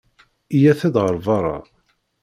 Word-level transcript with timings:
Iyyat-d 0.55 0.95
ɣer 1.03 1.15
beṛṛa. 1.25 1.57